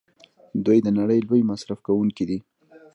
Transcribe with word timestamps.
دوی 0.65 0.77
د 0.85 0.87
نړۍ 0.99 1.19
لوی 1.27 1.41
مصرف 1.51 1.79
کوونکي 1.87 2.23
دي. 2.29 2.39